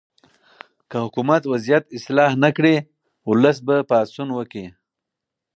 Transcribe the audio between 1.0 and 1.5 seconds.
حکومت